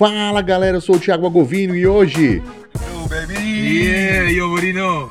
[0.00, 2.36] Fala galera, eu sou o Thiago Agovino e hoje.
[2.36, 3.34] Yo, baby!
[3.34, 5.10] Yeah, already know.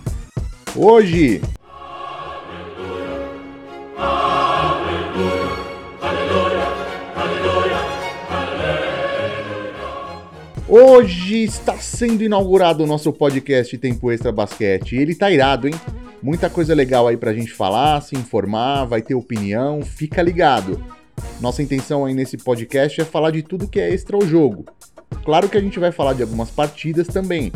[0.75, 1.41] Hoje.
[10.67, 14.95] Hoje está sendo inaugurado o nosso podcast Tempo Extra Basquete.
[14.95, 15.75] Ele tá irado, hein?
[16.19, 20.83] Muita coisa legal aí pra gente falar, se informar, vai ter opinião, fica ligado.
[21.39, 24.65] Nossa intenção aí nesse podcast é falar de tudo que é extra ao jogo.
[25.23, 27.51] Claro que a gente vai falar de algumas partidas também,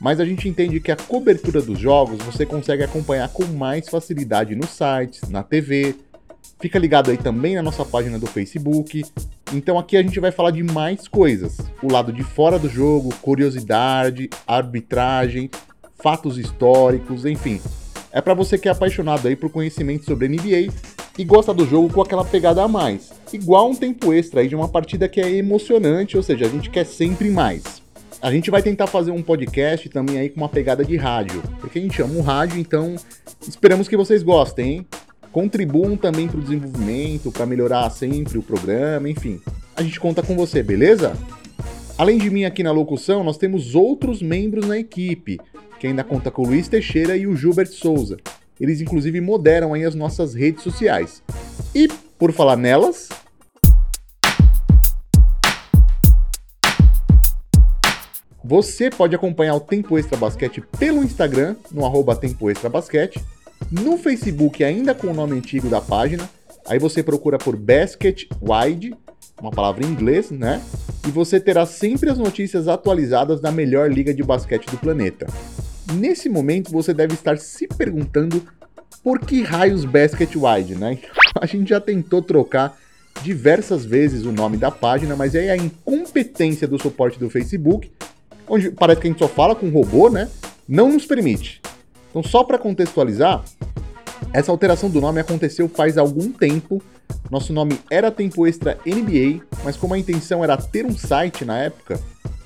[0.00, 4.54] mas a gente entende que a cobertura dos jogos você consegue acompanhar com mais facilidade
[4.54, 5.94] nos sites, na TV.
[6.60, 9.04] Fica ligado aí também na nossa página do Facebook.
[9.52, 13.14] Então aqui a gente vai falar de mais coisas: o lado de fora do jogo,
[13.22, 15.50] curiosidade, arbitragem,
[16.02, 17.60] fatos históricos, enfim.
[18.10, 20.72] É para você que é apaixonado aí por conhecimento sobre NBA
[21.18, 23.12] e gosta do jogo com aquela pegada a mais.
[23.32, 26.70] Igual um tempo extra aí de uma partida que é emocionante, ou seja, a gente
[26.70, 27.82] quer sempre mais.
[28.20, 31.78] A gente vai tentar fazer um podcast também aí com uma pegada de rádio, porque
[31.78, 32.94] a gente ama o rádio, então
[33.40, 34.86] esperamos que vocês gostem, hein?
[35.32, 39.40] Contribuam também para o desenvolvimento, para melhorar sempre o programa, enfim.
[39.74, 41.16] A gente conta com você, beleza?
[41.98, 45.40] Além de mim aqui na locução, nós temos outros membros na equipe,
[45.80, 48.18] que ainda conta com o Luiz Teixeira e o Gilbert Souza.
[48.62, 51.20] Eles inclusive moderam aí as nossas redes sociais.
[51.74, 53.08] E por falar nelas,
[58.44, 63.18] Você pode acompanhar o Tempo Extra Basquete pelo Instagram, no arroba Tempo Extra Basquete,
[63.70, 66.28] no Facebook ainda com o nome antigo da página,
[66.66, 68.94] aí você procura por Basket Wide,
[69.40, 70.60] uma palavra em inglês, né?
[71.06, 75.26] E você terá sempre as notícias atualizadas da melhor liga de basquete do planeta.
[75.94, 78.42] Nesse momento você deve estar se perguntando
[79.02, 80.98] por que raios Basket Wide, né?
[81.40, 82.78] A gente já tentou trocar
[83.22, 87.90] diversas vezes o nome da página, mas aí a incompetência do suporte do Facebook,
[88.48, 90.28] onde parece que a gente só fala com robô, né?
[90.68, 91.60] Não nos permite.
[92.10, 93.44] Então, só para contextualizar,
[94.32, 96.82] essa alteração do nome aconteceu faz algum tempo.
[97.30, 101.58] Nosso nome era Tempo Extra NBA, mas como a intenção era ter um site na
[101.58, 102.00] época,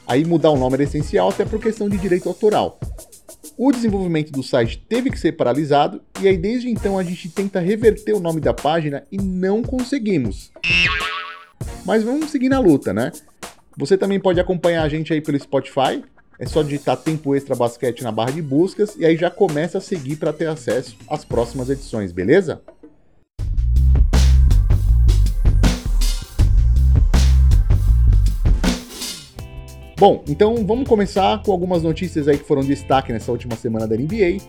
[0.06, 2.78] aí mudar o nome era essencial até por questão de direito autoral.
[3.58, 7.58] O desenvolvimento do site teve que ser paralisado e aí desde então a gente tenta
[7.58, 10.52] reverter o nome da página e não conseguimos.
[11.82, 13.10] Mas vamos seguir na luta, né?
[13.78, 16.04] Você também pode acompanhar a gente aí pelo Spotify.
[16.38, 19.80] É só digitar Tempo Extra Basquete na barra de buscas e aí já começa a
[19.80, 22.60] seguir para ter acesso às próximas edições, beleza?
[29.98, 33.96] Bom, então vamos começar com algumas notícias aí que foram destaque nessa última semana da
[33.96, 34.42] NBA.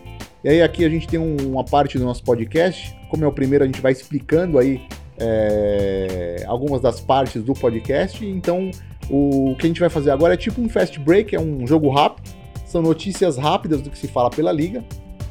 [0.44, 2.94] E aí aqui a gente tem um, uma parte do nosso podcast.
[3.08, 4.82] Como é o primeiro, a gente vai explicando aí
[5.16, 8.26] é, algumas das partes do podcast.
[8.26, 8.70] Então
[9.08, 11.88] o que a gente vai fazer agora é tipo um fast break, é um jogo
[11.88, 12.28] rápido.
[12.66, 14.84] São notícias rápidas do que se fala pela liga.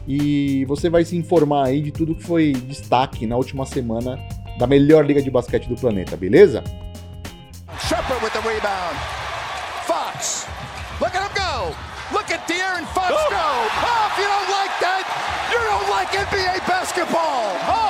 [0.07, 4.17] E você vai se informar aí de tudo que foi destaque na última semana
[4.57, 6.63] da melhor liga de basquete do planeta, beleza?
[7.87, 9.26] Shepard with the rebound.
[12.27, 13.17] De'Aaron Fox go.
[13.31, 15.03] Oh, if you don't like that,
[15.51, 17.55] you don't like NBA basketball.
[17.67, 17.87] Oh.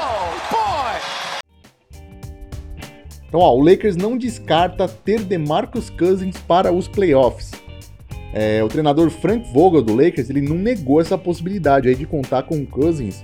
[3.27, 7.51] Então, ó, o Lakers não descarta ter DeMarcus Cousins para os playoffs.
[8.33, 12.43] É, o treinador Frank Vogel do Lakers ele não negou essa possibilidade aí de contar
[12.43, 13.23] com o Cousins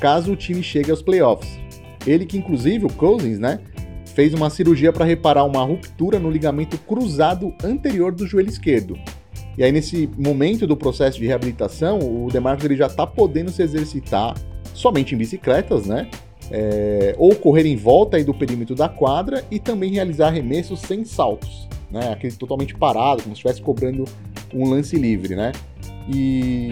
[0.00, 1.58] caso o time chegue aos playoffs.
[2.06, 3.60] Ele que inclusive o Cousins, né,
[4.14, 8.98] fez uma cirurgia para reparar uma ruptura no ligamento cruzado anterior do joelho esquerdo.
[9.56, 13.62] E aí, nesse momento do processo de reabilitação, o DeMarcus ele já está podendo se
[13.62, 14.34] exercitar
[14.74, 16.08] somente em bicicletas, né?
[16.50, 21.04] É, ou correr em volta aí do perímetro da quadra e também realizar arremessos sem
[21.04, 22.12] saltos, né?
[22.12, 24.04] Aquele totalmente parado, como se estivesse cobrando
[24.54, 25.52] um lance livre, né?
[26.08, 26.70] E,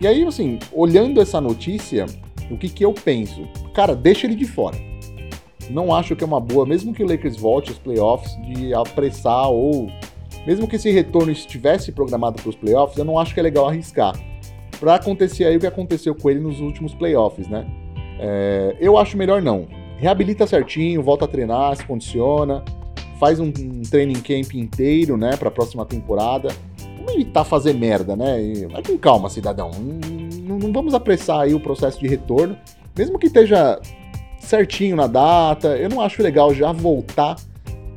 [0.00, 2.06] e aí, assim, olhando essa notícia,
[2.50, 3.42] o que, que eu penso?
[3.74, 4.94] Cara, deixa ele de fora
[5.70, 9.48] não acho que é uma boa, mesmo que o Lakers volte aos playoffs, de apressar
[9.50, 9.88] ou.
[10.46, 13.68] Mesmo que esse retorno estivesse programado para os playoffs, eu não acho que é legal
[13.68, 14.14] arriscar.
[14.78, 17.66] Para acontecer aí o que aconteceu com ele nos últimos playoffs, né?
[18.18, 19.66] É, eu acho melhor não.
[19.96, 22.62] Reabilita certinho, volta a treinar, se condiciona,
[23.18, 26.48] faz um, um training camp inteiro, né, para a próxima temporada.
[26.96, 28.42] Vamos evitar fazer merda, né?
[28.42, 29.70] E, vai com calma, cidadão.
[30.42, 32.56] Não, não vamos apressar aí o processo de retorno,
[32.96, 33.80] mesmo que esteja
[34.38, 35.76] certinho na data.
[35.76, 37.36] Eu não acho legal já voltar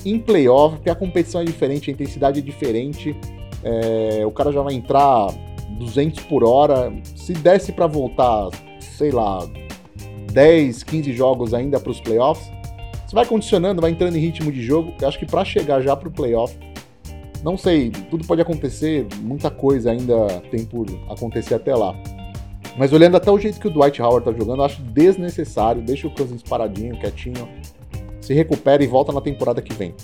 [0.05, 3.15] em playoff, porque a competição é diferente, a intensidade é diferente.
[3.63, 5.33] É, o cara já vai entrar
[5.77, 6.93] 200 por hora.
[7.15, 8.49] Se desse para voltar,
[8.79, 9.47] sei lá,
[10.31, 12.49] 10, 15 jogos ainda para os playoffs,
[13.05, 14.93] você vai condicionando, vai entrando em ritmo de jogo.
[15.01, 16.57] Eu acho que para chegar já para o playoff,
[17.43, 21.95] Não sei, tudo pode acontecer, muita coisa ainda tem por acontecer até lá.
[22.77, 25.81] Mas olhando até o jeito que o Dwight Howard tá jogando, eu acho desnecessário.
[25.81, 27.47] Deixa o Cousins paradinho, quietinho.
[28.27, 29.95] Se recupera e volta na temporada que vem.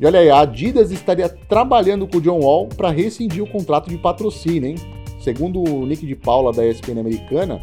[0.00, 3.90] E olha aí, a Adidas estaria trabalhando com o John Wall para rescindir o contrato
[3.90, 4.76] de patrocínio, hein?
[5.20, 7.62] Segundo o Nick de Paula da ESPN americana,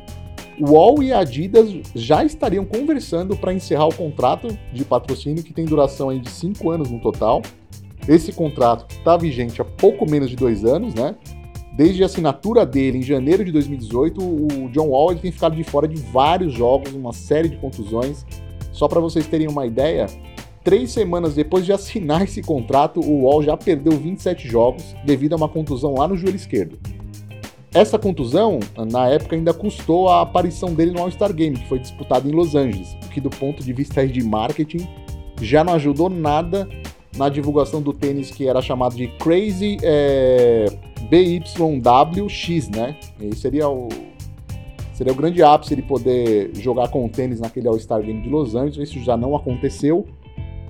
[0.59, 5.51] o Wall e a Adidas já estariam conversando para encerrar o contrato de patrocínio que
[5.51, 7.41] tem duração aí de 5 anos no total.
[8.07, 11.15] Esse contrato está vigente há pouco menos de dois anos, né?
[11.75, 15.87] Desde a assinatura dele em janeiro de 2018, o John Wall tem ficado de fora
[15.87, 18.23] de vários jogos, uma série de contusões.
[18.71, 20.07] Só para vocês terem uma ideia,
[20.63, 25.35] três semanas depois de assinar esse contrato, o Wall já perdeu 27 jogos devido a
[25.35, 26.77] uma contusão lá no joelho esquerdo.
[27.71, 28.59] Essa contusão,
[28.91, 32.55] na época, ainda custou a aparição dele no All-Star Game, que foi disputado em Los
[32.55, 34.87] Angeles, o que do ponto de vista de marketing
[35.39, 36.67] já não ajudou nada
[37.15, 40.65] na divulgação do tênis que era chamado de Crazy é,
[41.09, 42.97] BYWX, né?
[43.19, 43.87] E seria o
[44.99, 48.53] seria o grande ápice ele poder jogar com o tênis naquele All-Star Game de Los
[48.53, 50.05] Angeles, isso já não aconteceu.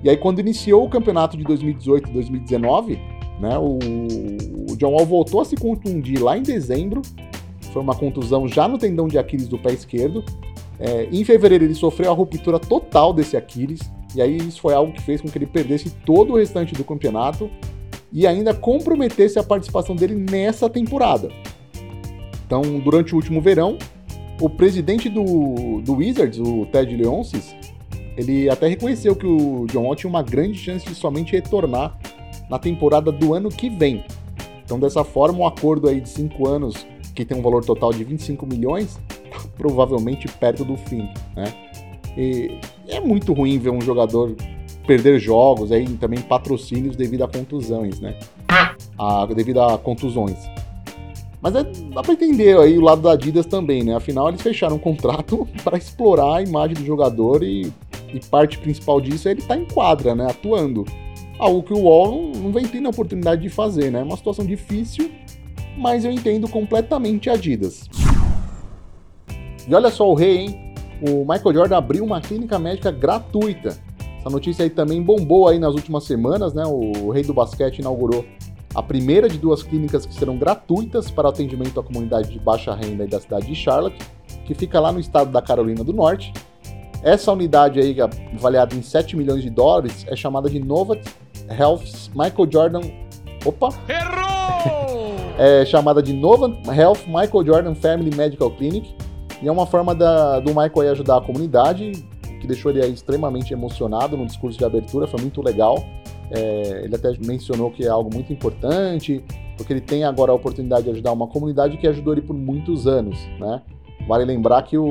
[0.04, 2.96] E aí quando iniciou o campeonato de 2018 e 2019,
[3.40, 3.76] né, o,
[4.70, 7.02] o John Wall voltou a se contundir lá em dezembro,
[7.72, 10.22] foi uma contusão já no tendão de Aquiles do pé esquerdo.
[10.78, 13.80] É, em fevereiro ele sofreu a ruptura total desse Aquiles,
[14.14, 16.84] e aí isso foi algo que fez com que ele perdesse todo o restante do
[16.84, 17.50] campeonato
[18.12, 21.30] e ainda comprometesse a participação dele nessa temporada.
[22.46, 23.76] Então, durante o último verão,
[24.40, 27.54] o presidente do, do Wizards, o Ted Leonsis,
[28.16, 31.98] ele até reconheceu que o John Wall tinha uma grande chance de somente retornar
[32.48, 34.04] na temporada do ano que vem.
[34.64, 38.02] Então, dessa forma, um acordo aí de 5 anos, que tem um valor total de
[38.02, 38.98] 25 milhões,
[39.56, 41.52] provavelmente perto do fim, né?
[42.16, 42.58] E
[42.88, 44.34] é muito ruim ver um jogador
[44.86, 48.18] perder jogos, aí também patrocínios devido a contusões, né?
[48.98, 50.38] A, devido a contusões.
[51.40, 51.64] Mas é,
[51.94, 53.94] dá pra entender aí o lado da Adidas também, né?
[53.94, 57.72] Afinal, eles fecharam um contrato para explorar a imagem do jogador e,
[58.12, 60.26] e parte principal disso é ele estar tá em quadra, né?
[60.28, 60.84] Atuando.
[61.38, 64.00] Algo que o Wall não, vem tendo a oportunidade de fazer, né?
[64.00, 65.10] É uma situação difícil,
[65.78, 67.88] mas eu entendo completamente a Adidas.
[69.66, 70.74] E olha só o rei, hein?
[71.00, 73.78] O Michael Jordan abriu uma clínica médica gratuita.
[74.18, 76.62] Essa notícia aí também bombou aí nas últimas semanas, né?
[76.66, 78.26] O rei do basquete inaugurou
[78.74, 83.06] a primeira de duas clínicas que serão gratuitas para atendimento à comunidade de baixa renda
[83.06, 83.98] da cidade de Charlotte,
[84.46, 86.32] que fica lá no estado da Carolina do Norte.
[87.02, 90.98] Essa unidade aí, avaliada em 7 milhões de dólares, é chamada de Nova
[91.48, 92.80] Health Michael Jordan.
[93.44, 93.68] Opa!
[93.88, 95.14] Errou!
[95.38, 98.94] é chamada de Nova Health Michael Jordan Family Medical Clinic.
[99.42, 101.92] E é uma forma da, do Michael ajudar a comunidade,
[102.40, 105.82] que deixou ele extremamente emocionado no discurso de abertura, foi muito legal.
[106.30, 109.24] É, ele até mencionou que é algo muito importante,
[109.56, 112.86] porque ele tem agora a oportunidade de ajudar uma comunidade que ajudou ele por muitos
[112.86, 113.62] anos, né?
[114.06, 114.84] Vale lembrar que o,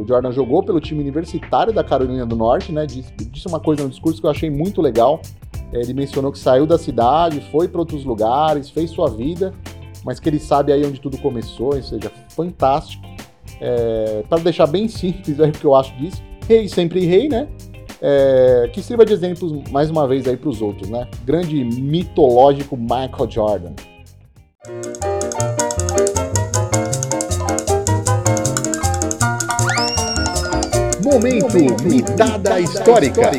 [0.00, 2.86] o Jordan jogou pelo time universitário da Carolina do Norte, né?
[2.86, 5.20] Disse, disse uma coisa no discurso que eu achei muito legal.
[5.72, 9.52] Ele mencionou que saiu da cidade, foi para outros lugares, fez sua vida,
[10.04, 13.04] mas que ele sabe aí onde tudo começou, ou seja, fantástico.
[13.60, 17.48] É, para deixar bem simples aí o que eu acho disso, rei sempre rei, né?
[18.00, 21.08] É, que sirva de exemplos mais uma vez aí para os outros, né?
[21.24, 23.74] Grande mitológico Michael Jordan.
[31.02, 33.32] Momento Mitada Histórica.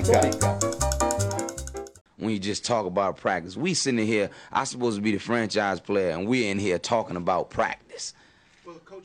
[2.18, 5.80] When you just talk about practice, we sitting here, I supposed to be the franchise
[5.80, 8.14] player, and we're in here talking about practice.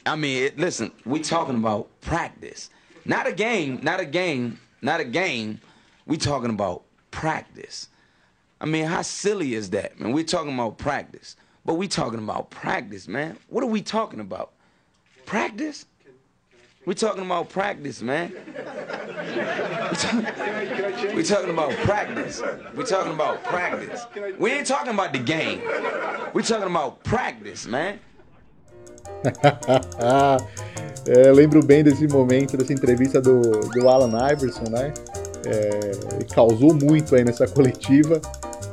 [0.04, 2.70] I mean, it, listen, we talking about practice,
[3.04, 5.60] not a game, not a game, not a game.
[6.06, 7.88] We talking about practice.
[8.60, 10.12] I mean, how silly is that, man?
[10.12, 13.38] We're talking about practice, but we talking about practice, man.
[13.48, 14.52] What are we talking about?
[15.24, 15.86] Practice?
[16.84, 18.30] We're talking about practice, man.
[21.14, 22.42] We're talking about practice.
[22.74, 24.06] We're talking about practice.
[24.38, 25.62] We ain't talking about the game.
[26.34, 28.00] We're talking about practice, man.
[31.06, 34.92] é, lembro bem desse momento, dessa entrevista do, do Alan Iverson, né?
[35.46, 38.20] É, causou muito aí nessa coletiva.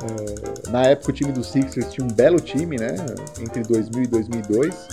[0.04, 2.96] É, na época o time do Sixers tinha um belo time, né?
[3.40, 4.88] Entre 2000 e 2002.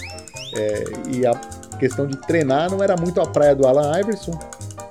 [0.56, 1.34] É, e a
[1.78, 4.38] questão de treinar não era muito a praia do Alan Iverson.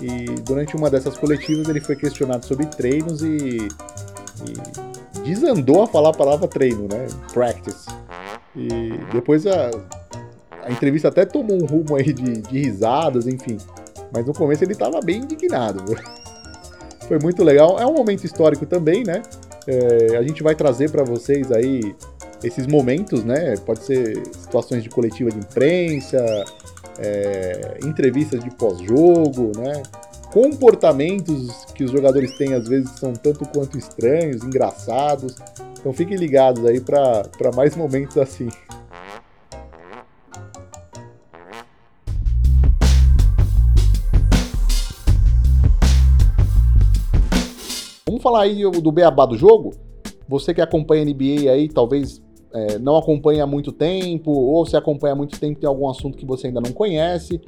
[0.01, 3.67] E durante uma dessas coletivas ele foi questionado sobre treinos e,
[4.45, 7.07] e desandou a falar a palavra treino, né?
[7.33, 7.87] Practice.
[8.55, 9.71] E depois a,
[10.67, 13.57] a entrevista até tomou um rumo aí de, de risadas, enfim.
[14.13, 15.81] Mas no começo ele estava bem indignado.
[17.07, 17.79] Foi muito legal.
[17.79, 19.21] É um momento histórico também, né?
[19.65, 21.95] É, a gente vai trazer para vocês aí
[22.43, 23.55] esses momentos, né?
[23.65, 26.43] Pode ser situações de coletiva de imprensa,
[26.99, 29.83] é, entrevistas de pós-jogo, né?
[30.33, 35.37] Comportamentos que os jogadores têm às vezes são tanto quanto estranhos, engraçados.
[35.79, 37.23] Então fiquem ligados aí para
[37.55, 38.49] mais momentos assim.
[48.27, 49.71] Falar aí do beabá do jogo?
[50.27, 52.21] Você que acompanha NBA aí, talvez
[52.53, 56.17] é, não acompanha há muito tempo, ou se acompanha há muito tempo tem algum assunto
[56.17, 57.39] que você ainda não conhece.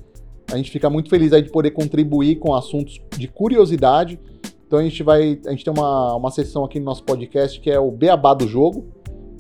[0.52, 4.20] A gente fica muito feliz aí de poder contribuir com assuntos de curiosidade.
[4.66, 5.40] Então a gente vai.
[5.46, 8.48] A gente tem uma, uma sessão aqui no nosso podcast que é o Beabá do
[8.48, 8.88] Jogo.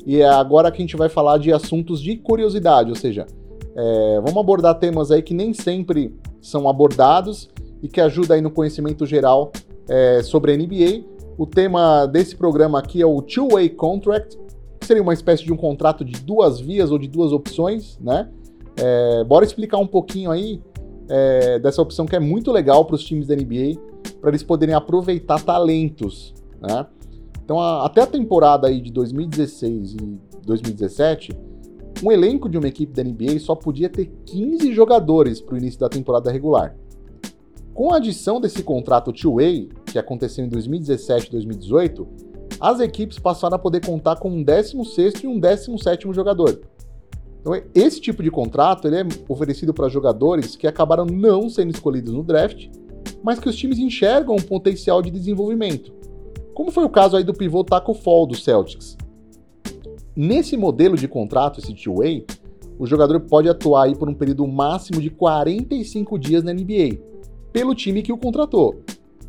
[0.05, 3.27] E é agora que a gente vai falar de assuntos de curiosidade, ou seja,
[3.75, 7.49] é, vamos abordar temas aí que nem sempre são abordados
[7.83, 9.51] e que ajudam aí no conhecimento geral
[9.87, 11.18] é, sobre a NBA.
[11.39, 14.37] O tema desse programa aqui é o Two-Way Contract,
[14.77, 18.29] que seria uma espécie de um contrato de duas vias ou de duas opções, né?
[18.75, 20.61] É, bora explicar um pouquinho aí
[21.07, 23.79] é, dessa opção que é muito legal para os times da NBA,
[24.19, 26.85] para eles poderem aproveitar talentos, né?
[27.41, 31.31] Então, a, até a temporada aí de 2016 e 2017,
[32.03, 35.79] um elenco de uma equipe da NBA só podia ter 15 jogadores para o início
[35.79, 36.75] da temporada regular.
[37.79, 42.05] Com a adição desse contrato two-way, que aconteceu em 2017 e 2018,
[42.59, 46.59] as equipes passaram a poder contar com um 16º e um 17º jogador.
[47.39, 52.11] Então, esse tipo de contrato ele é oferecido para jogadores que acabaram não sendo escolhidos
[52.11, 52.67] no draft,
[53.23, 55.93] mas que os times enxergam um potencial de desenvolvimento.
[56.53, 58.97] Como foi o caso aí do pivô Taco Fall do Celtics.
[60.13, 62.25] Nesse modelo de contrato, esse two-way,
[62.77, 67.07] o jogador pode atuar aí por um período máximo de 45 dias na NBA,
[67.51, 68.81] pelo time que o contratou.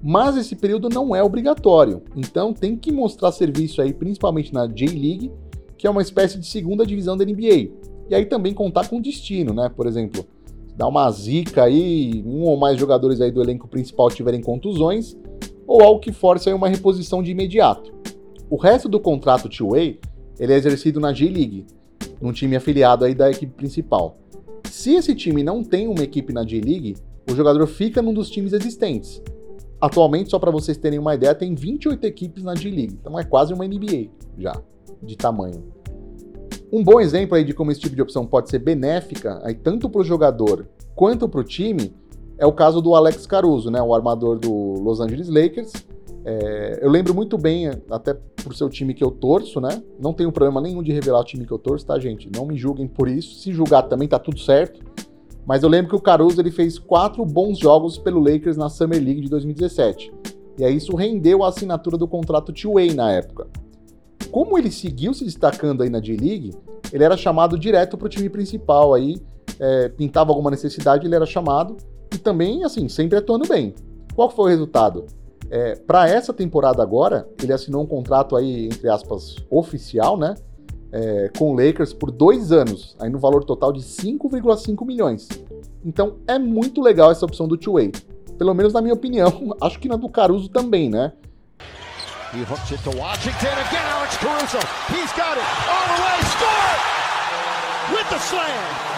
[0.03, 5.31] Mas esse período não é obrigatório, então tem que mostrar serviço aí, principalmente na J-League,
[5.77, 7.71] que é uma espécie de segunda divisão da NBA.
[8.09, 9.71] E aí também contar com destino, né?
[9.75, 10.27] Por exemplo,
[10.77, 15.17] dar uma zica aí, um ou mais jogadores aí do elenco principal tiverem contusões,
[15.67, 17.93] ou algo que force aí uma reposição de imediato.
[18.49, 20.01] O resto do contrato two-way,
[20.39, 21.67] ele é exercido na J-League,
[22.21, 24.19] num time afiliado aí da equipe principal.
[24.65, 26.97] Se esse time não tem uma equipe na J-League,
[27.31, 29.23] o jogador fica num dos times existentes.
[29.81, 33.55] Atualmente, só para vocês terem uma ideia, tem 28 equipes na G-League, então é quase
[33.55, 34.61] uma NBA já,
[35.03, 35.65] de tamanho.
[36.73, 39.89] Um bom exemplo aí de como esse tipo de opção pode ser benéfica, aí tanto
[39.89, 41.95] para o jogador quanto para o time,
[42.37, 45.73] é o caso do Alex Caruso, né, o armador do Los Angeles Lakers.
[46.23, 49.83] É, eu lembro muito bem, até por ser o time que eu torço, né?
[49.99, 52.31] Não tenho problema nenhum de revelar o time que eu torço, tá, gente?
[52.35, 53.41] Não me julguem por isso.
[53.41, 54.81] Se julgar também tá tudo certo.
[55.47, 59.03] Mas eu lembro que o Caruso ele fez quatro bons jogos pelo Lakers na Summer
[59.03, 60.13] League de 2017.
[60.59, 63.47] E aí isso rendeu a assinatura do contrato two-way na época.
[64.31, 66.53] Como ele seguiu se destacando aí na J-League,
[66.93, 69.17] ele era chamado direto para o time principal aí,
[69.59, 71.77] é, pintava alguma necessidade, ele era chamado
[72.13, 73.75] e também, assim, sempre atuando bem.
[74.15, 75.07] Qual foi o resultado?
[75.51, 80.35] É, para essa temporada agora, ele assinou um contrato aí, entre aspas, oficial, né?
[80.93, 85.29] É, com o Lakers por dois anos, aí no valor total de 5,5 milhões.
[85.85, 87.93] Então é muito legal essa opção do two-way.
[88.37, 91.13] Pelo menos na minha opinião, acho que na do Caruso também, né?
[92.33, 94.59] He hooks it to Washington again, Alex Caruso.
[94.89, 96.91] He's got it all the way, score
[97.97, 98.91] with the slam.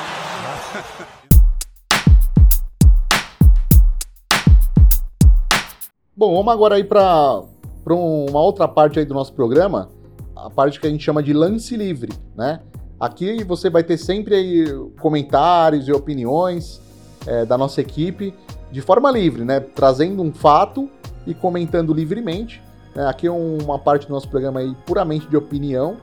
[6.14, 7.42] Bom, vamos agora aí para
[7.86, 9.88] uma outra parte aí do nosso programa
[10.36, 12.60] a parte que a gente chama de lance livre, né?
[12.98, 14.66] Aqui você vai ter sempre
[15.00, 16.80] comentários e opiniões
[17.26, 18.34] é, da nossa equipe
[18.70, 19.60] de forma livre, né?
[19.60, 20.88] Trazendo um fato
[21.26, 22.62] e comentando livremente.
[22.94, 25.96] É, aqui é uma parte do nosso programa aí puramente de opinião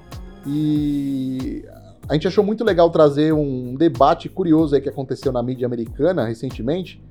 [0.45, 1.63] e
[2.07, 6.25] a gente achou muito legal trazer um debate curioso aí que aconteceu na mídia americana
[6.25, 7.01] recentemente,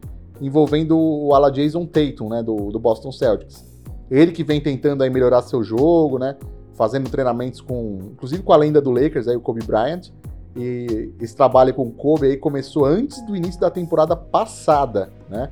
[0.40, 3.64] envolvendo o ala Jason Tatum, né, do, do Boston Celtics.
[4.10, 6.36] Ele que vem tentando aí melhorar seu jogo, né?
[6.78, 10.10] Fazendo treinamentos com, inclusive com a lenda do Lakers, aí, o Kobe Bryant.
[10.56, 15.50] E esse trabalho com o Kobe aí começou antes do início da temporada passada, né?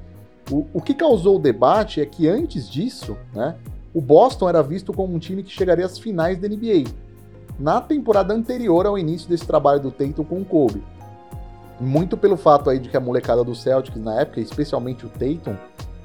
[0.51, 3.57] O, o que causou o debate é que antes disso, né,
[3.93, 6.85] o Boston era visto como um time que chegaria às finais da NBA,
[7.59, 10.85] na temporada anterior ao início desse trabalho do Tatum com o Kobe.
[11.81, 15.57] Muito pelo fato aí de que a molecada do Celtics na época, especialmente o Tatum,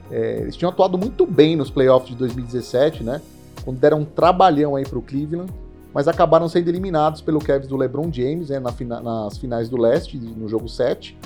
[0.09, 3.21] é, eles tinham atuado muito bem nos playoffs de 2017, né?
[3.63, 5.51] Quando deram um trabalhão aí pro Cleveland,
[5.93, 10.17] mas acabaram sendo eliminados pelo Cavs do LeBron James né, na nas finais do leste,
[10.17, 11.17] no jogo 7,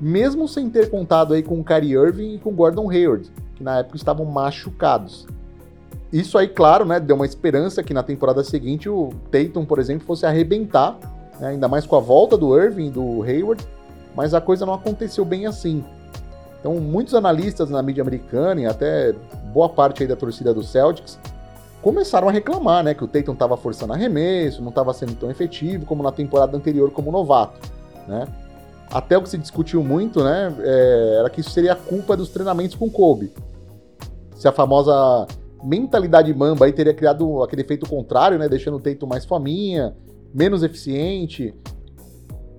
[0.00, 3.62] mesmo sem ter contado aí com o Kyrie Irving e com o Gordon Hayward, que
[3.62, 5.26] na época estavam machucados.
[6.12, 10.06] isso aí, claro, né, deu uma esperança que na temporada seguinte o Tatum, por exemplo,
[10.06, 10.98] fosse arrebentar,
[11.40, 13.66] né, ainda mais com a volta do Irving, do Hayward,
[14.14, 15.84] mas a coisa não aconteceu bem assim.
[16.60, 19.12] Então, muitos analistas na mídia americana e até
[19.52, 21.18] boa parte aí da torcida do Celtics
[21.82, 25.84] começaram a reclamar, né, que o Tatum estava forçando arremesso, não estava sendo tão efetivo
[25.84, 27.60] como na temporada anterior como novato,
[28.06, 28.26] né?
[28.90, 32.76] Até o que se discutiu muito, né, é, era que isso seria culpa dos treinamentos
[32.76, 33.32] com Kobe.
[34.36, 35.26] Se a famosa
[35.62, 39.96] mentalidade mamba aí teria criado aquele efeito contrário, né, deixando o Tatum mais faminha,
[40.32, 41.54] menos eficiente.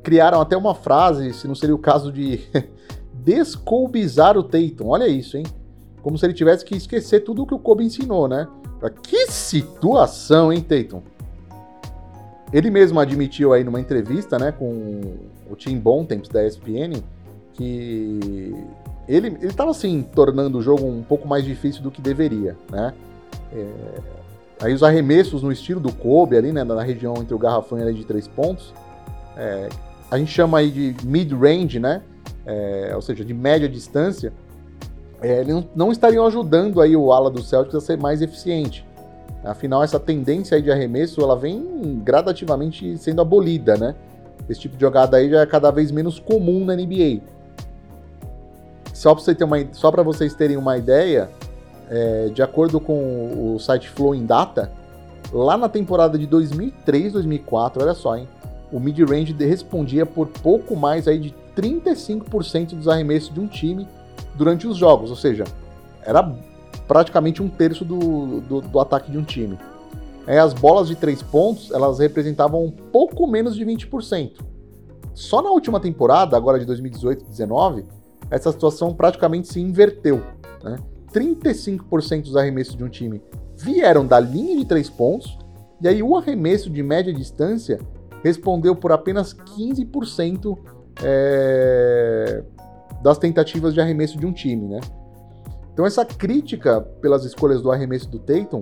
[0.01, 2.41] Criaram até uma frase, se não seria o caso de
[3.13, 4.87] descolbizar o Tatum.
[4.87, 5.45] Olha isso, hein?
[6.01, 8.47] Como se ele tivesse que esquecer tudo o que o Kobe ensinou, né?
[8.89, 11.01] Que situação, hein, Tatum?
[12.51, 15.01] Ele mesmo admitiu aí numa entrevista, né, com
[15.49, 17.01] o Tim Bontemps da ESPN,
[17.53, 18.53] que
[19.07, 22.93] ele estava assim tornando o jogo um pouco mais difícil do que deveria, né?
[23.51, 23.67] É,
[24.61, 27.83] aí os arremessos no estilo do Kobe ali, né, na região entre o garrafão e
[27.83, 28.73] a de três pontos,
[29.35, 29.67] é,
[30.09, 32.01] a gente chama aí de mid-range, né?
[32.45, 34.31] É, ou seja, de média distância,
[35.23, 38.85] é, eles não estariam ajudando aí o ala do Celtics a ser mais eficiente.
[39.41, 43.95] Afinal, essa tendência aí de arremesso, ela vem gradativamente sendo abolida, né?
[44.49, 47.21] Esse tipo de jogada aí já é cada vez menos comum na NBA.
[48.93, 49.45] Só para você ter
[50.03, 51.29] vocês terem uma ideia,
[51.89, 54.71] é, de acordo com o site Flowing Data,
[55.31, 58.27] lá na temporada de 2003, 2004, olha só, hein?
[58.71, 63.87] O mid-range respondia por pouco mais aí de 35% dos arremessos de um time
[64.35, 65.43] durante os jogos, ou seja,
[66.01, 66.23] era
[66.87, 69.57] praticamente um terço do, do, do ataque de um time.
[70.25, 74.39] É, as bolas de três pontos, elas representavam um pouco menos de 20%.
[75.13, 77.85] Só na última temporada, agora de 2018-19,
[78.29, 80.23] essa situação praticamente se inverteu.
[80.63, 80.77] Né?
[81.13, 83.21] 35% dos arremessos de um time
[83.55, 85.37] vieram da linha de três pontos,
[85.81, 87.79] e aí o arremesso de média distância
[88.23, 90.57] respondeu por apenas 15%
[91.03, 92.43] é,
[93.03, 94.79] das tentativas de arremesso de um time, né?
[95.73, 98.61] Então essa crítica pelas escolhas do arremesso do Tatum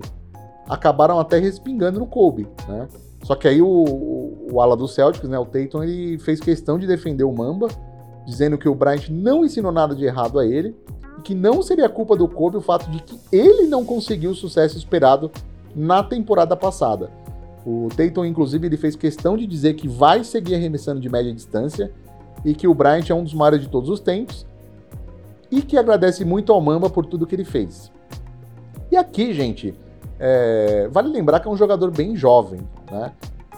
[0.68, 2.88] acabaram até respingando no Kobe, né?
[3.24, 6.80] Só que aí o, o, o ala do Celtics, né, o Tatum, ele fez questão
[6.80, 7.68] de defender o Mamba,
[8.26, 10.76] dizendo que o Bryant não ensinou nada de errado a ele
[11.20, 14.36] e que não seria culpa do Kobe o fato de que ele não conseguiu o
[14.36, 15.30] sucesso esperado
[15.76, 17.12] na temporada passada.
[17.64, 21.92] O Tatum, inclusive, ele fez questão de dizer que vai seguir arremessando de média distância
[22.44, 24.46] e que o Bryant é um dos maiores de todos os tempos
[25.52, 27.92] e que agradece muito ao Mamba por tudo que ele fez.
[28.90, 29.74] E aqui, gente,
[30.20, 33.12] é, vale lembrar que é um jogador bem jovem, né?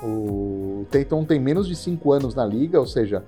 [0.04, 3.24] O Tatum tem menos de 5 anos na liga, ou seja,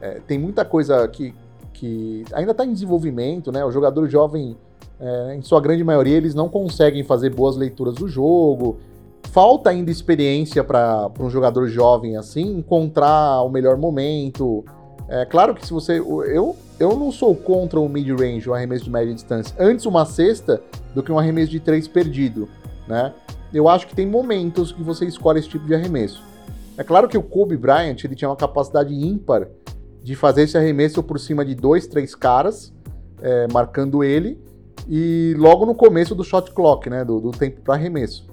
[0.00, 1.34] é, tem muita coisa que,
[1.72, 3.64] que ainda está em desenvolvimento, né?
[3.64, 4.56] O jogador jovem,
[4.98, 8.78] é, em sua grande maioria, eles não conseguem fazer boas leituras do jogo.
[9.24, 14.64] Falta ainda experiência para um jogador jovem assim encontrar o melhor momento,
[15.08, 15.98] é claro que se você.
[15.98, 19.54] Eu, eu não sou contra o mid-range, o arremesso de média distância.
[19.58, 20.62] Antes uma cesta
[20.94, 22.48] do que um arremesso de três perdido,
[22.86, 23.12] né?
[23.52, 26.22] Eu acho que tem momentos que você escolhe esse tipo de arremesso.
[26.76, 29.48] É claro que o Kobe Bryant ele tinha uma capacidade ímpar
[30.02, 32.72] de fazer esse arremesso por cima de dois, três caras,
[33.22, 34.38] é, marcando ele,
[34.88, 38.26] e logo no começo do shot clock, né, do, do tempo para arremesso.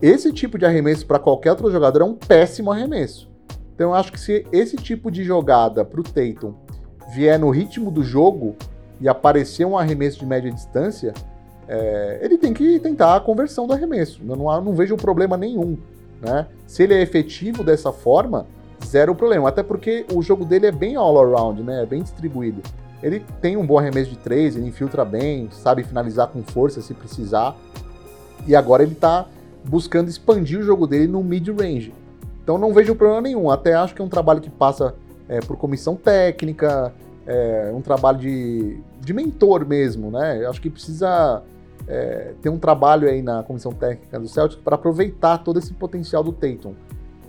[0.00, 3.31] Esse tipo de arremesso para qualquer outro jogador é um péssimo arremesso.
[3.74, 6.54] Então eu acho que se esse tipo de jogada para o Tatum
[7.14, 8.56] vier no ritmo do jogo
[9.00, 11.12] e aparecer um arremesso de média distância,
[11.68, 14.20] é, ele tem que tentar a conversão do arremesso.
[14.26, 15.76] Eu não, não vejo problema nenhum.
[16.20, 16.46] Né?
[16.66, 18.46] Se ele é efetivo dessa forma,
[18.84, 19.48] zero problema.
[19.48, 21.82] Até porque o jogo dele é bem all around, né?
[21.82, 22.62] É bem distribuído.
[23.02, 26.94] Ele tem um bom arremesso de três, ele infiltra bem, sabe finalizar com força se
[26.94, 27.56] precisar.
[28.46, 29.26] E agora ele está
[29.64, 31.92] buscando expandir o jogo dele no mid-range.
[32.42, 33.50] Então não vejo problema nenhum.
[33.50, 34.94] Até acho que é um trabalho que passa
[35.28, 36.92] é, por comissão técnica,
[37.26, 40.44] é um trabalho de, de mentor mesmo, né?
[40.46, 41.42] Acho que precisa
[41.86, 46.22] é, ter um trabalho aí na comissão técnica do Celtic para aproveitar todo esse potencial
[46.22, 46.74] do Tatum.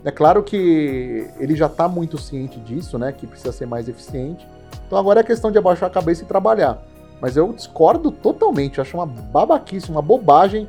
[0.04, 3.12] É claro que ele já está muito ciente disso, né?
[3.12, 4.46] Que precisa ser mais eficiente.
[4.86, 6.84] Então agora é questão de abaixar a cabeça e trabalhar.
[7.22, 8.82] Mas eu discordo totalmente.
[8.82, 10.68] Acho uma babaquice, uma bobagem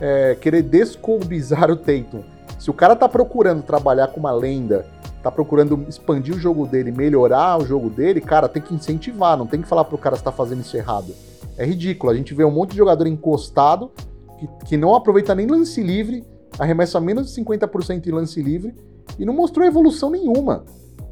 [0.00, 2.22] é, querer descolbizar o Tatum.
[2.66, 4.84] Se o cara tá procurando trabalhar com uma lenda,
[5.22, 9.46] tá procurando expandir o jogo dele, melhorar o jogo dele, cara, tem que incentivar, não
[9.46, 11.14] tem que falar pro cara se tá fazendo isso errado.
[11.56, 12.10] É ridículo.
[12.10, 13.92] A gente vê um monte de jogador encostado
[14.36, 16.24] que, que não aproveita nem lance livre,
[16.58, 18.74] arremessa menos de 50% em lance livre
[19.16, 20.64] e não mostrou evolução nenhuma,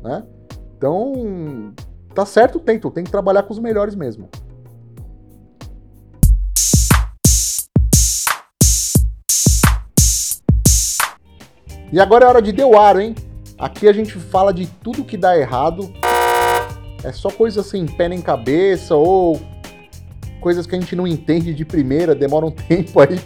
[0.02, 0.24] né?
[0.76, 1.72] Então,
[2.12, 4.28] tá certo, tem, tem que trabalhar com os melhores mesmo.
[11.94, 13.14] E agora é hora de deu aro, hein?
[13.57, 15.92] Aqui a gente fala de tudo que dá errado.
[17.04, 19.40] É só coisa assim, pé nem cabeça ou
[20.40, 23.16] coisas que a gente não entende de primeira, demora um tempo aí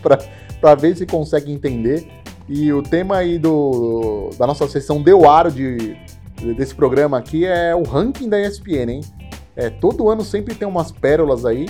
[0.60, 2.06] para ver se consegue entender.
[2.46, 5.96] E o tema aí do, da nossa sessão deu aro de,
[6.54, 9.00] desse programa aqui é o ranking da ESPN, hein?
[9.56, 11.64] É, todo ano sempre tem umas pérolas aí.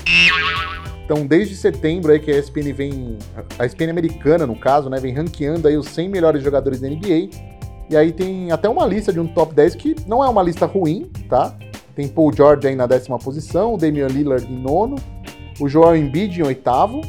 [1.09, 3.17] Então, desde setembro aí que a ESPN vem,
[3.59, 7.31] a ESPN americana no caso, né, vem ranqueando aí os 100 melhores jogadores da NBA.
[7.89, 10.67] E aí tem até uma lista de um top 10 que não é uma lista
[10.67, 11.57] ruim, tá?
[11.95, 14.97] Tem Paul George aí na décima posição, o Damian Lillard em nono,
[15.59, 17.01] o Joel Embiid em oitavo,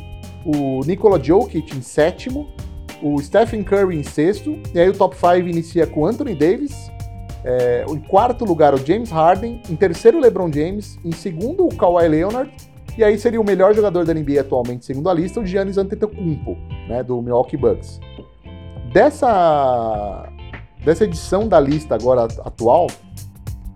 [0.46, 2.48] o Nikola Jokic em sétimo,
[3.04, 6.90] o Stephen Curry em sexto, e aí o top 5 inicia com Anthony Davis,
[7.44, 9.62] é, em quarto lugar, o James Harden.
[9.70, 10.98] Em terceiro, o LeBron James.
[11.04, 12.52] Em segundo, o Kawhi Leonard.
[12.98, 16.58] E aí seria o melhor jogador da NBA atualmente, segundo a lista, o Giannis Antetokounmpo,
[16.88, 18.00] né, do Milwaukee Bucks.
[18.94, 20.28] Dessa,
[20.84, 22.88] dessa edição da lista agora atual,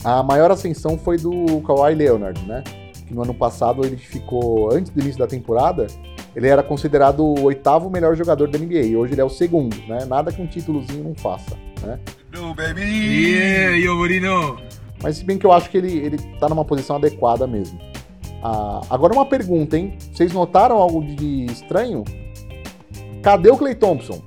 [0.04, 2.64] a maior ascensão foi do Kawhi Leonard, né?
[3.08, 5.88] Que no ano passado ele ficou, antes do início da temporada,
[6.36, 8.82] ele era considerado o oitavo melhor jogador da NBA.
[8.82, 10.06] E hoje ele é o segundo, né?
[10.06, 12.00] Nada que um títulozinho não faça, né?
[12.34, 12.82] No, baby!
[12.82, 14.58] Yeah, yo!
[15.02, 17.80] Mas se bem que eu acho que ele, ele tá numa posição adequada mesmo.
[18.44, 19.98] Ah, agora uma pergunta, hein?
[20.12, 22.04] Vocês notaram algo de estranho?
[23.22, 24.22] Cadê o Clay Thompson?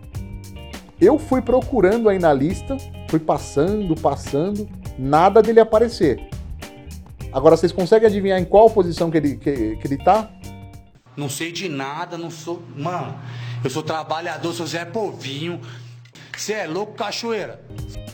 [0.99, 4.67] Eu fui procurando aí na lista, fui passando, passando,
[4.99, 6.31] nada dele aparecer.
[7.31, 10.31] Agora vocês conseguem adivinhar em qual posição que ele, que, que ele tá?
[11.15, 12.63] Não sei de nada, não sou.
[12.75, 13.15] Mano,
[13.63, 15.61] eu sou trabalhador, sou Zé Povinho,
[16.35, 17.63] você é louco, cachoeira?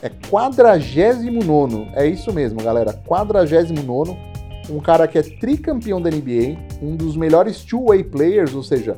[0.00, 1.88] É 49.
[1.94, 2.92] É isso mesmo, galera.
[2.92, 4.31] 49.
[4.70, 8.96] Um cara que é tricampeão da NBA, um dos melhores two-way players, ou seja,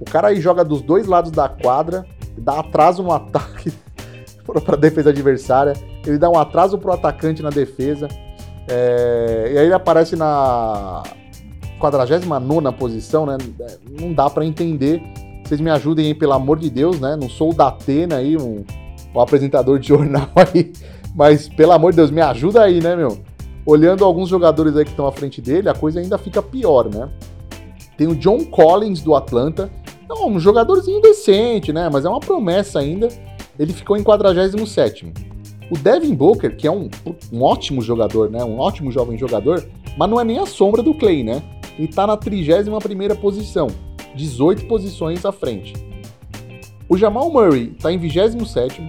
[0.00, 2.06] o cara aí joga dos dois lados da quadra,
[2.38, 3.72] dá atraso no ataque
[4.44, 5.74] para a defesa adversária,
[6.06, 8.08] ele dá um atraso para o atacante na defesa,
[8.68, 9.50] é...
[9.54, 11.02] e aí ele aparece na
[11.78, 13.36] 49 posição, né?
[14.00, 15.02] Não dá para entender
[15.44, 17.16] vocês me ajudem aí, pelo amor de Deus, né?
[17.20, 18.64] Não sou o da Atena aí, um,
[19.14, 20.72] um apresentador de jornal aí,
[21.14, 23.18] mas pelo amor de Deus, me ajuda aí, né, meu?
[23.66, 27.08] Olhando alguns jogadores aí que estão à frente dele, a coisa ainda fica pior, né?
[27.96, 29.70] Tem o John Collins do Atlanta,
[30.08, 31.88] é um jogadorzinho decente, né?
[31.92, 33.08] Mas é uma promessa ainda.
[33.58, 35.12] Ele ficou em 47.
[35.70, 36.90] O Devin Booker, que é um,
[37.32, 38.44] um ótimo jogador, né?
[38.44, 41.42] Um ótimo jovem jogador, mas não é nem a sombra do Clay, né?
[41.78, 43.68] Ele tá na 31 primeira posição.
[44.14, 45.72] 18 posições à frente.
[46.88, 48.80] O Jamal Murray está em 27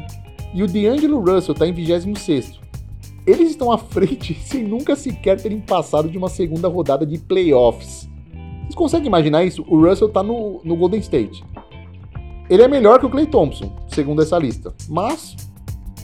[0.53, 2.59] e o D'Angelo Russell está em 26.
[3.25, 8.07] Eles estão à frente sem nunca sequer terem passado de uma segunda rodada de playoffs.
[8.61, 9.65] Vocês conseguem imaginar isso?
[9.67, 11.43] O Russell está no, no Golden State.
[12.49, 14.73] Ele é melhor que o Clay Thompson, segundo essa lista.
[14.87, 15.35] Mas,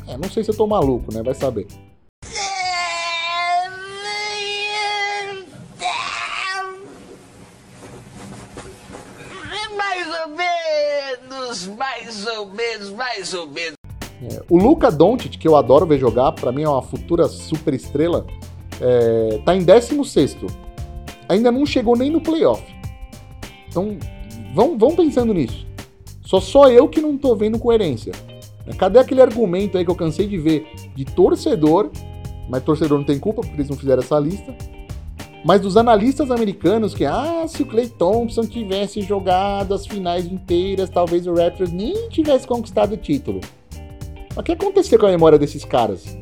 [0.08, 1.22] é, não sei se eu tô maluco, né?
[1.22, 1.68] Vai saber.
[11.68, 13.81] mais ou menos, mais ou menos.
[14.50, 18.26] O Luca Doncic, que eu adoro ver jogar, para mim é uma futura super estrela,
[18.80, 20.38] é, tá em 16
[21.28, 22.64] Ainda não chegou nem no playoff.
[23.68, 23.98] Então,
[24.54, 25.66] vão, vão pensando nisso.
[26.22, 28.12] Só só eu que não tô vendo coerência.
[28.78, 31.90] Cadê aquele argumento aí que eu cansei de ver de torcedor,
[32.50, 34.56] mas torcedor não tem culpa porque eles não fizeram essa lista,
[35.44, 40.90] mas dos analistas americanos que, ah, se o Clay Thompson tivesse jogado as finais inteiras,
[40.90, 43.42] talvez o Raptors nem tivesse conquistado o título.
[44.36, 46.17] Mas o que aconteceu com a memória desses caras?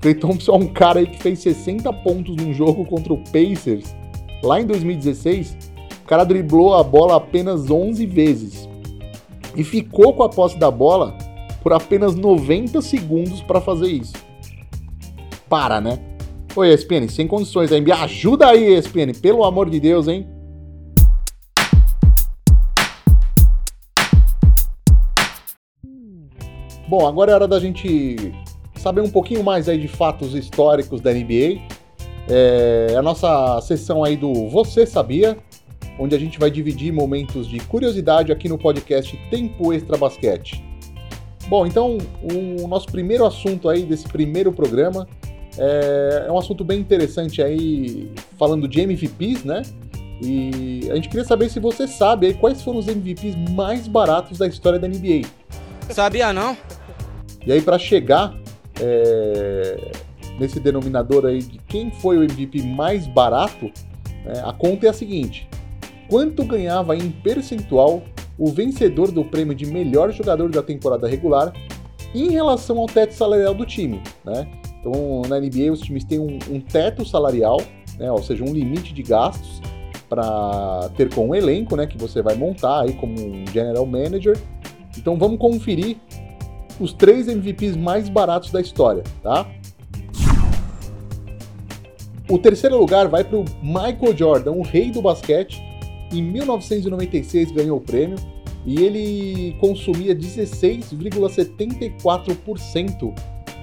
[0.00, 3.94] Clay Thompson é um cara aí que fez 60 pontos num jogo contra o Pacers
[4.42, 5.56] lá em 2016.
[6.02, 8.68] O cara driblou a bola apenas 11 vezes
[9.56, 11.16] e ficou com a posse da bola
[11.62, 14.14] por apenas 90 segundos para fazer isso.
[15.48, 15.98] Para, né?
[16.54, 17.80] Oi, ESPN, sem condições aí.
[17.80, 20.26] Me ajuda aí, ESPN, pelo amor de Deus, hein?
[26.88, 28.32] Bom, agora é hora da gente
[28.76, 31.60] saber um pouquinho mais aí de fatos históricos da NBA.
[32.26, 35.36] É a nossa sessão aí do Você Sabia,
[35.98, 40.64] onde a gente vai dividir momentos de curiosidade aqui no podcast Tempo Extra Basquete.
[41.46, 45.06] Bom, então o nosso primeiro assunto aí desse primeiro programa
[45.58, 49.60] é, é um assunto bem interessante aí, falando de MVPs, né?
[50.22, 54.38] E a gente queria saber se você sabe aí quais foram os MVPs mais baratos
[54.38, 55.28] da história da NBA.
[55.90, 56.56] Sabia não?
[57.46, 58.36] E aí, para chegar
[58.80, 59.90] é,
[60.38, 63.70] nesse denominador aí de quem foi o MVP mais barato,
[64.24, 65.48] é, a conta é a seguinte:
[66.08, 68.02] quanto ganhava em percentual
[68.38, 71.52] o vencedor do prêmio de melhor jogador da temporada regular
[72.14, 74.48] em relação ao teto salarial do time, né?
[74.80, 77.60] Então, na NBA, os times têm um, um teto salarial,
[77.98, 78.10] né?
[78.10, 79.60] ou seja, um limite de gastos
[80.08, 81.86] para ter com o elenco, né?
[81.86, 84.38] Que você vai montar aí como um general manager.
[84.96, 85.96] Então, vamos conferir
[86.78, 89.46] os três MVPs mais baratos da história, tá?
[92.28, 95.62] O terceiro lugar vai para o Michael Jordan, o rei do basquete.
[96.12, 98.18] Em 1996 ganhou o prêmio
[98.66, 103.14] e ele consumia 16,74%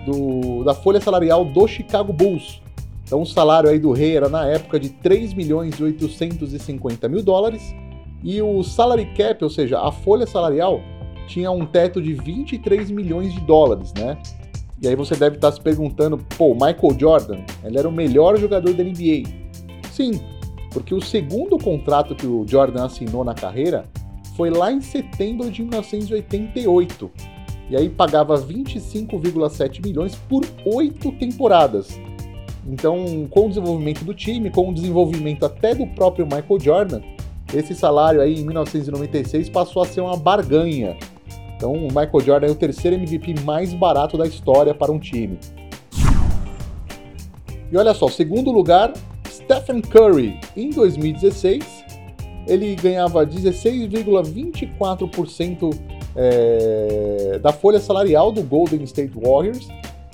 [0.06, 2.60] do, da folha salarial do Chicago Bulls.
[3.04, 7.21] Então o salário aí do rei era na época de 3 milhões e 850 mil
[7.21, 7.62] dólares
[8.23, 10.82] e o salary cap, ou seja, a folha salarial,
[11.27, 14.17] tinha um teto de 23 milhões de dólares, né?
[14.81, 18.73] E aí você deve estar se perguntando, pô, Michael Jordan, ele era o melhor jogador
[18.73, 19.23] da NBA.
[19.91, 20.19] Sim,
[20.71, 23.85] porque o segundo contrato que o Jordan assinou na carreira
[24.35, 27.09] foi lá em setembro de 1988.
[27.69, 31.99] E aí pagava 25,7 milhões por oito temporadas.
[32.67, 37.01] Então, com o desenvolvimento do time, com o desenvolvimento até do próprio Michael Jordan,
[37.53, 40.97] esse salário aí em 1996 passou a ser uma barganha
[41.55, 45.39] então, o Michael Jordan é o terceiro MVP mais barato da história para um time.
[47.71, 48.91] E olha só, segundo lugar,
[49.27, 51.85] Stephen Curry, em 2016,
[52.47, 55.75] ele ganhava 16,24%
[56.15, 59.67] é, da folha salarial do Golden State Warriors.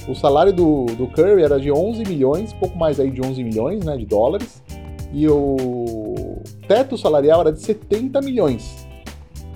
[0.08, 3.84] O salário do, do Curry era de 11 milhões, pouco mais aí de 11 milhões
[3.84, 4.63] né, de dólares.
[5.13, 8.81] E o teto salarial era de 70 milhões.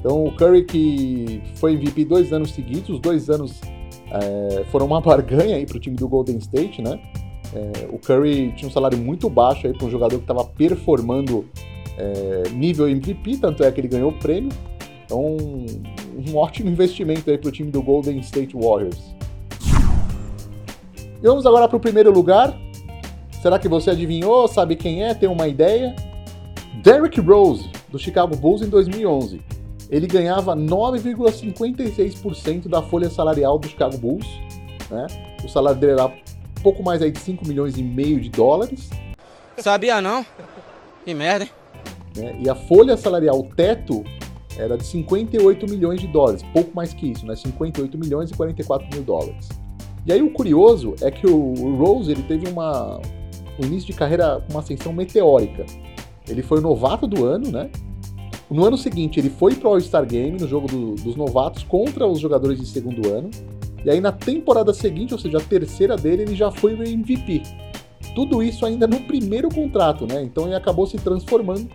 [0.06, 3.60] Então o Curry que foi MVP dois anos seguidos, os dois anos
[4.12, 7.00] é, foram uma barganha aí para o time do Golden State, né?
[7.56, 11.46] É, o Curry tinha um salário muito baixo aí para um jogador que estava performando
[11.98, 14.52] é, nível MVP, tanto é que ele ganhou o prêmio.
[15.04, 19.16] Então um ótimo investimento aí para o time do Golden State Warriors.
[21.20, 22.56] E vamos agora para o primeiro lugar.
[23.42, 24.48] Será que você adivinhou?
[24.48, 25.16] Sabe quem é?
[25.16, 25.96] Tem uma ideia?
[26.84, 29.55] Derrick Rose, do Chicago Bulls em 2011
[29.90, 34.28] ele ganhava 9,56% da folha salarial do Chicago Bulls.
[34.90, 35.08] Né?
[35.44, 36.12] O salário dele era
[36.62, 38.90] pouco mais aí de 5 milhões e meio de dólares.
[39.58, 40.26] Sabia não?
[41.04, 41.52] Que merda, hein?
[42.16, 42.40] Né?
[42.42, 44.04] E a folha salarial, teto,
[44.58, 47.36] era de 58 milhões de dólares, pouco mais que isso, né?
[47.36, 49.50] 58 milhões e 44 mil dólares.
[50.06, 53.02] E aí o curioso é que o Rose ele teve uma,
[53.60, 55.66] um início de carreira com uma ascensão meteórica.
[56.28, 57.70] Ele foi o novato do ano, né?
[58.50, 62.20] No ano seguinte, ele foi pro All-Star Game, no jogo do, dos novatos, contra os
[62.20, 63.30] jogadores de segundo ano.
[63.84, 67.42] E aí, na temporada seguinte, ou seja, a terceira dele, ele já foi o MVP.
[68.16, 70.24] Tudo isso ainda no primeiro contrato, né?
[70.24, 71.70] Então ele acabou se transformando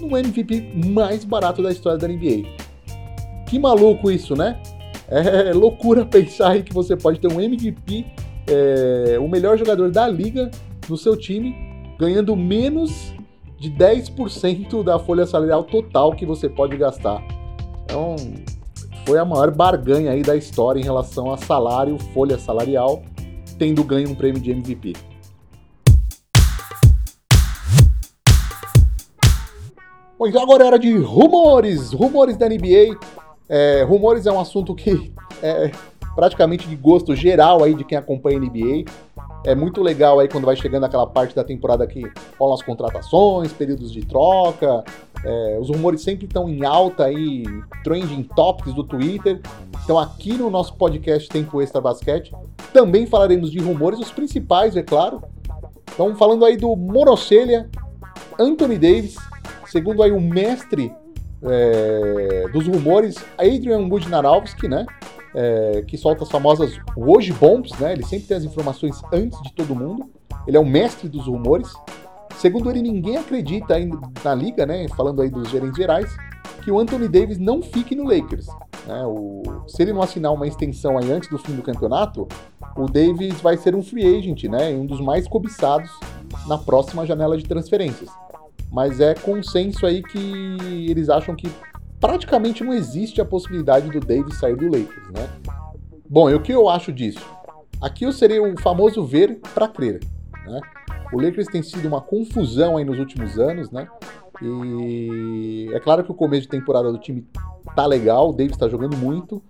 [0.00, 2.48] no MVP mais barato da história da NBA.
[3.46, 4.60] Que maluco isso, né?
[5.08, 8.04] É loucura pensar que você pode ter um MVP,
[8.48, 10.50] é, o melhor jogador da liga
[10.88, 11.54] no seu time,
[11.98, 13.13] ganhando menos
[13.64, 17.24] de 10% da folha salarial total que você pode gastar.
[17.84, 18.14] Então,
[19.06, 23.02] foi a maior barganha aí da história em relação a salário, folha salarial,
[23.58, 24.92] tendo ganho um prêmio de MVP.
[30.18, 32.98] Bom, então agora é hora de rumores, rumores da NBA.
[33.48, 35.10] É, rumores é um assunto que
[35.42, 35.70] é
[36.14, 38.84] praticamente de gosto geral aí de quem acompanha a NBA.
[39.44, 42.02] É muito legal aí quando vai chegando aquela parte da temporada que
[42.38, 44.82] rolam as contratações, períodos de troca.
[45.22, 47.44] É, os rumores sempre estão em alta aí,
[47.82, 49.40] trending topics do Twitter.
[49.84, 52.32] Então aqui no nosso podcast Tempo Extra Basquete
[52.72, 55.22] também falaremos de rumores, os principais, é claro.
[55.92, 57.68] Então falando aí do Monocelha,
[58.38, 59.16] Anthony Davis,
[59.66, 60.90] segundo aí o mestre
[61.42, 64.86] é, dos rumores, Adrian Wojnarowski, né?
[65.34, 67.92] É, que solta as famosas Woj Bombs, né?
[67.92, 70.08] Ele sempre tem as informações antes de todo mundo.
[70.46, 71.72] Ele é o mestre dos rumores.
[72.36, 74.86] Segundo ele, ninguém acredita ainda na liga, né?
[74.96, 76.14] Falando aí dos gerentes gerais,
[76.62, 78.46] que o Anthony Davis não fique no Lakers.
[78.86, 79.02] Né?
[79.06, 82.28] O, se ele não assinar uma extensão aí antes do fim do campeonato,
[82.76, 84.70] o Davis vai ser um free agent, né?
[84.70, 85.90] Um dos mais cobiçados
[86.46, 88.10] na próxima janela de transferências.
[88.70, 91.48] Mas é consenso aí que eles acham que
[92.04, 95.26] praticamente não existe a possibilidade do Davis sair do Lakers, né?
[96.06, 97.24] Bom, e o que eu acho disso?
[97.80, 100.00] Aqui eu serei o famoso ver para crer,
[100.44, 100.60] né?
[101.14, 103.88] O Lakers tem sido uma confusão aí nos últimos anos, né?
[104.42, 107.26] E é claro que o começo de temporada do time
[107.74, 109.42] tá legal, o Davis tá jogando muito,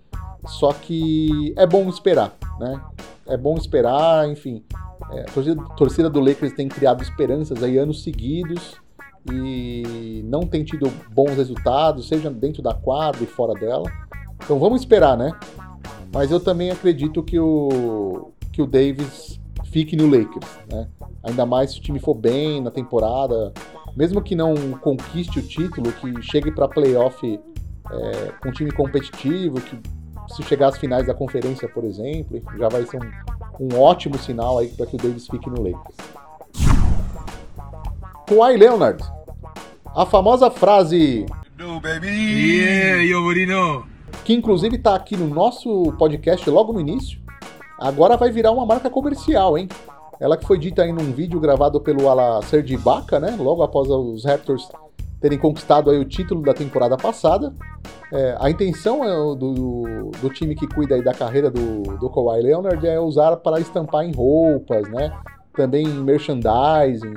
[0.47, 2.81] só que é bom esperar, né?
[3.27, 4.63] É bom esperar, enfim.
[5.11, 8.84] É, a torcida, a torcida do Lakers tem criado esperanças aí anos seguidos
[9.33, 13.91] e não tem tido bons resultados, seja dentro da quadra e fora dela.
[14.43, 15.33] Então vamos esperar, né?
[16.13, 20.89] Mas eu também acredito que o, que o Davis fique no Lakers, né?
[21.23, 23.53] Ainda mais se o time for bem na temporada,
[23.97, 27.27] mesmo que não conquiste o título, que chegue para playoff
[27.91, 29.79] é, com um time competitivo, que
[30.35, 34.59] se chegar às finais da conferência, por exemplo, já vai ser um, um ótimo sinal
[34.59, 35.97] aí para que o Davis fique no Lakers.
[38.27, 39.05] Kawhi Leonard,
[39.95, 41.27] a famosa frase
[41.59, 42.09] No, baby.
[42.09, 43.85] Yeah, yo,
[44.25, 47.21] que inclusive está aqui no nosso podcast logo no início,
[47.79, 49.69] agora vai virar uma marca comercial, hein?
[50.19, 53.37] Ela que foi dita aí num vídeo gravado pelo Ala Serge Ibaka, né?
[53.39, 54.69] Logo após os Raptors
[55.21, 57.53] terem conquistado aí o título da temporada passada.
[58.13, 62.43] É, a intenção é do, do, time que cuida aí da carreira do, do Kawhi
[62.43, 65.13] Leonard é usar para estampar em roupas, né?
[65.55, 67.15] Também em merchandising.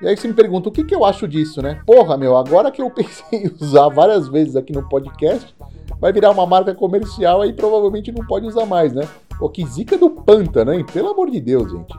[0.00, 1.82] E aí você me pergunta, o que, que eu acho disso, né?
[1.84, 5.54] Porra, meu, agora que eu pensei em usar várias vezes aqui no podcast,
[6.00, 9.08] vai virar uma marca comercial aí provavelmente não pode usar mais, né?
[9.38, 10.84] Pô, que zica do pântano, hein?
[10.84, 11.94] Pelo amor de Deus, gente.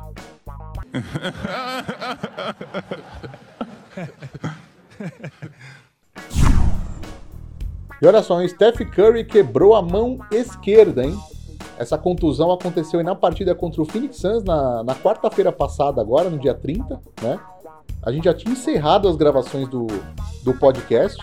[8.01, 11.19] E olha só, o Steph Curry quebrou a mão esquerda, hein?
[11.77, 16.39] Essa contusão aconteceu na partida contra o Phoenix Suns na, na quarta-feira passada, agora, no
[16.39, 17.39] dia 30, né?
[18.09, 19.85] A gente já tinha encerrado as gravações do,
[20.43, 21.17] do podcast,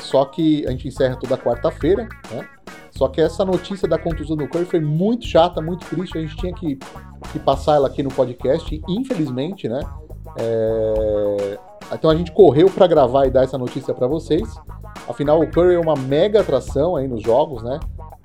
[0.00, 2.46] só que a gente encerra toda quarta-feira, né?
[2.92, 6.16] Só que essa notícia da contusão do Curry foi muito chata, muito triste.
[6.16, 6.78] A gente tinha que,
[7.32, 9.80] que passar ela aqui no podcast, infelizmente, né?
[10.38, 11.58] É...
[11.92, 14.48] Então a gente correu para gravar e dar essa notícia para vocês.
[15.08, 17.80] Afinal, o Curry é uma mega atração aí nos jogos, né?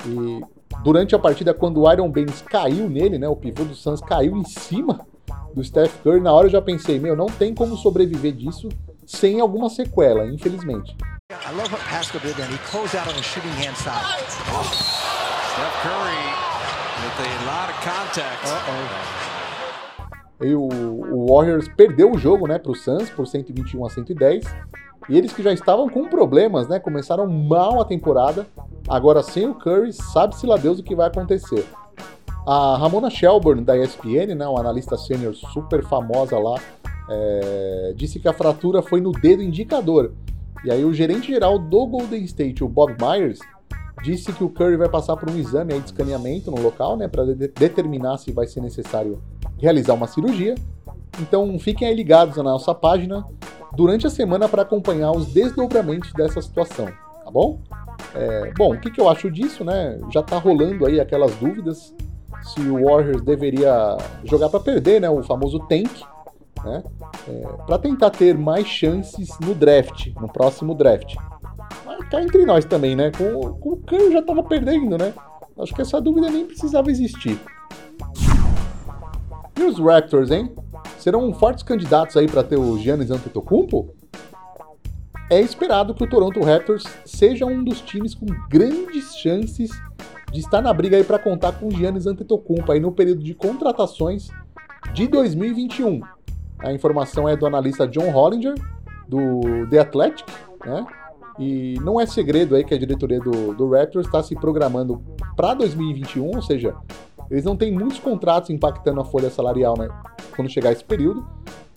[0.05, 0.41] E
[0.83, 3.27] durante a partida, quando o Iron Baines caiu nele, né?
[3.27, 5.07] O pivô do Suns caiu em cima
[5.55, 6.19] do Steph Curry.
[6.19, 8.69] Na hora eu já pensei, meu, não tem como sobreviver disso
[9.05, 10.95] sem alguma sequela, infelizmente.
[11.31, 12.51] I love what Pascal did then.
[12.51, 14.29] He closed out on the shooting hand side.
[15.55, 16.45] Steph Curry
[17.01, 18.45] with a lot of contact.
[20.41, 24.43] E o, o Warriors perdeu o jogo, né, pro Suns por 121 a 110.
[25.07, 28.45] E eles que já estavam com problemas, né, começaram mal a temporada.
[28.87, 31.65] Agora sem o Curry, sabe-se lá Deus o que vai acontecer.
[32.45, 36.59] A Ramona Shelburne da ESPN, né, uma analista sênior super famosa lá,
[37.09, 40.11] é, disse que a fratura foi no dedo indicador
[40.63, 43.39] e aí o gerente geral do Golden State, o Bob Myers,
[44.03, 47.25] disse que o Curry vai passar por um exame de escaneamento no local, né, para
[47.25, 49.21] de determinar se vai ser necessário
[49.57, 50.55] realizar uma cirurgia.
[51.19, 53.25] Então fiquem aí ligados na nossa página
[53.75, 56.87] durante a semana para acompanhar os desdobramentos dessa situação,
[57.23, 57.59] tá bom?
[58.13, 59.99] É, bom, o que, que eu acho disso, né?
[60.11, 61.93] Já tá rolando aí aquelas dúvidas
[62.45, 65.09] se o Warriors deveria jogar para perder, né?
[65.09, 65.89] O famoso tank,
[66.63, 66.83] né?
[67.27, 71.15] É, para tentar ter mais chances no draft, no próximo draft.
[71.85, 73.11] Mas cá entre nós também, né?
[73.11, 75.13] Com, com o Curry já tava perdendo, né?
[75.57, 77.39] Acho que essa dúvida nem precisava existir.
[79.57, 80.53] E os Raptors, hein?
[80.99, 83.93] Serão fortes candidatos aí para ter o Giannis Antetokounmpo?
[85.29, 89.71] É esperado que o Toronto Raptors seja um dos times com grandes chances
[90.31, 94.29] de estar na briga aí para contar com Giannis Antetokounmpo aí no período de contratações
[94.93, 96.01] de 2021.
[96.59, 98.55] A informação é do analista John Hollinger,
[99.07, 100.25] do The Athletic,
[100.65, 100.85] né?
[101.37, 105.03] E não é segredo aí que a diretoria do, do Raptors está se programando
[105.35, 106.73] para 2021, ou seja,
[107.29, 109.89] eles não têm muitos contratos impactando a folha salarial né,
[110.35, 111.27] quando chegar esse período.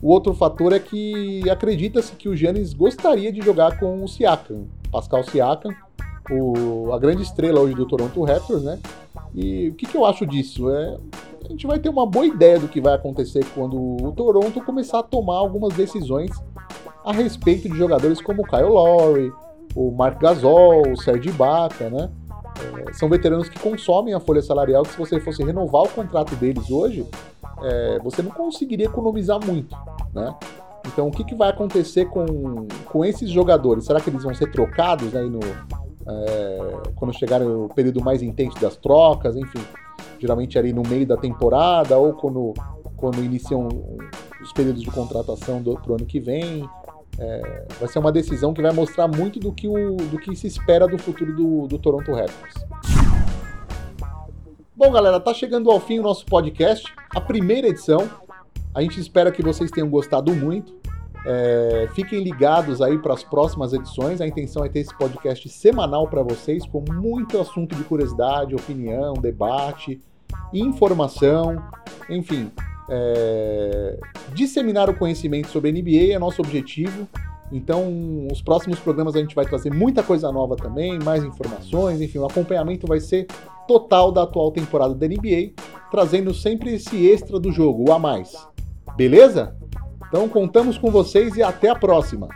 [0.01, 4.67] O outro fator é que acredita-se que o Giannis gostaria de jogar com o Siakam,
[4.93, 5.75] Pascal Siakam,
[6.31, 8.79] o, a grande estrela hoje do Toronto Raptors, né?
[9.35, 10.71] E o que, que eu acho disso?
[10.71, 10.99] É,
[11.45, 15.01] a gente vai ter uma boa ideia do que vai acontecer quando o Toronto começar
[15.01, 16.31] a tomar algumas decisões
[17.05, 19.33] a respeito de jogadores como o Kyle Lowry,
[19.75, 22.11] o Mark Gasol, o Serge Ibaka, né?
[22.89, 26.35] É, são veteranos que consomem a folha salarial que se você fosse renovar o contrato
[26.37, 27.07] deles hoje,
[27.63, 29.77] é, você não conseguiria economizar muito,
[30.13, 30.35] né?
[30.87, 33.85] Então, o que, que vai acontecer com, com esses jogadores?
[33.85, 35.41] Será que eles vão ser trocados aí no,
[36.09, 39.61] é, quando chegar o período mais intenso das trocas, enfim,
[40.19, 42.55] geralmente ali no meio da temporada ou quando,
[42.97, 43.69] quando iniciam
[44.41, 46.69] os períodos de contratação do, pro ano que vem.
[47.19, 50.47] É, vai ser uma decisão que vai mostrar muito do que, o, do que se
[50.47, 52.55] espera do futuro do, do Toronto Raptors.
[54.77, 58.09] Bom, galera, tá chegando ao fim o nosso podcast, a primeira edição.
[58.73, 60.78] A gente espera que vocês tenham gostado muito.
[61.31, 64.23] É, fiquem ligados aí para as próximas edições.
[64.23, 69.13] A intenção é ter esse podcast semanal para vocês, com muito assunto de curiosidade, opinião,
[69.13, 70.01] debate,
[70.55, 71.63] informação,
[72.09, 72.51] enfim.
[72.89, 73.99] É,
[74.33, 77.07] disseminar o conhecimento sobre NBA é nosso objetivo
[77.53, 82.19] Então, os próximos programas a gente vai trazer muita coisa nova também, mais informações, enfim,
[82.19, 83.27] o acompanhamento vai ser
[83.67, 85.53] total da atual temporada da NBA,
[85.91, 88.35] trazendo sempre esse extra do jogo, o a mais.
[88.97, 89.55] Beleza?
[90.09, 92.29] Então contamos com vocês e até a próxima.